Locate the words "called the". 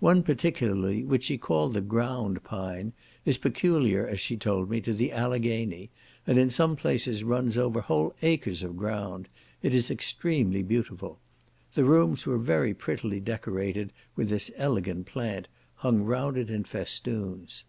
1.38-1.80